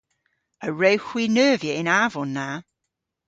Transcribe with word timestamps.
A 0.67 0.69
wrewgh 0.71 1.05
hwi 1.09 1.23
neuvya 1.35 1.73
y'n 1.79 1.93
avon 2.01 2.29
na? 2.35 2.47